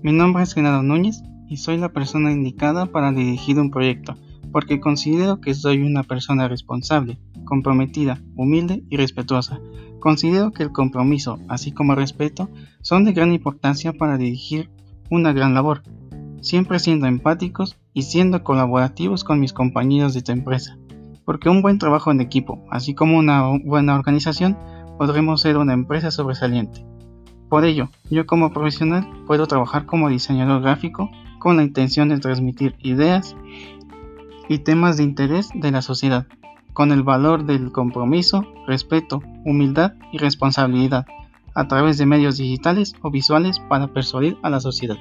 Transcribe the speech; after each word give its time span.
Mi 0.00 0.12
nombre 0.12 0.44
es 0.44 0.54
Genaro 0.54 0.84
Núñez 0.84 1.24
y 1.48 1.56
soy 1.56 1.76
la 1.76 1.88
persona 1.88 2.30
indicada 2.30 2.86
para 2.86 3.10
dirigir 3.10 3.58
un 3.58 3.72
proyecto, 3.72 4.16
porque 4.52 4.78
considero 4.78 5.40
que 5.40 5.54
soy 5.54 5.82
una 5.82 6.04
persona 6.04 6.46
responsable, 6.46 7.18
comprometida, 7.44 8.20
humilde 8.36 8.84
y 8.90 8.96
respetuosa. 8.96 9.58
Considero 9.98 10.52
que 10.52 10.62
el 10.62 10.70
compromiso, 10.70 11.40
así 11.48 11.72
como 11.72 11.94
el 11.94 11.98
respeto, 11.98 12.48
son 12.80 13.04
de 13.04 13.12
gran 13.12 13.32
importancia 13.32 13.92
para 13.92 14.18
dirigir 14.18 14.70
una 15.10 15.32
gran 15.32 15.52
labor, 15.52 15.82
siempre 16.42 16.78
siendo 16.78 17.08
empáticos 17.08 17.76
y 17.92 18.02
siendo 18.02 18.44
colaborativos 18.44 19.24
con 19.24 19.40
mis 19.40 19.52
compañeros 19.52 20.14
de 20.14 20.22
tu 20.22 20.30
empresa, 20.30 20.78
porque 21.24 21.48
un 21.48 21.60
buen 21.60 21.78
trabajo 21.78 22.12
en 22.12 22.20
equipo, 22.20 22.64
así 22.70 22.94
como 22.94 23.18
una 23.18 23.48
buena 23.64 23.96
organización, 23.96 24.56
podremos 24.96 25.40
ser 25.40 25.56
una 25.56 25.72
empresa 25.72 26.12
sobresaliente. 26.12 26.86
Por 27.48 27.64
ello, 27.64 27.88
yo 28.10 28.26
como 28.26 28.52
profesional 28.52 29.08
puedo 29.26 29.46
trabajar 29.46 29.86
como 29.86 30.08
diseñador 30.08 30.62
gráfico 30.62 31.10
con 31.38 31.56
la 31.56 31.62
intención 31.62 32.08
de 32.08 32.18
transmitir 32.18 32.74
ideas 32.80 33.36
y 34.48 34.58
temas 34.58 34.96
de 34.96 35.04
interés 35.04 35.50
de 35.54 35.70
la 35.70 35.82
sociedad, 35.82 36.26
con 36.72 36.92
el 36.92 37.02
valor 37.02 37.44
del 37.44 37.72
compromiso, 37.72 38.44
respeto, 38.66 39.22
humildad 39.44 39.94
y 40.12 40.18
responsabilidad, 40.18 41.06
a 41.54 41.68
través 41.68 41.98
de 41.98 42.06
medios 42.06 42.36
digitales 42.36 42.94
o 43.02 43.10
visuales 43.10 43.60
para 43.60 43.88
persuadir 43.88 44.36
a 44.42 44.50
la 44.50 44.60
sociedad. 44.60 44.98